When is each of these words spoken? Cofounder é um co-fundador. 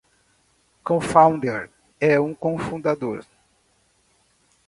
Cofounder 0.83 1.69
é 1.99 2.19
um 2.19 2.33
co-fundador. 2.33 3.23